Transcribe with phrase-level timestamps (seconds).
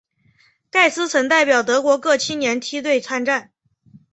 [0.71, 3.51] 盖斯曾代表德国各青年梯队参战。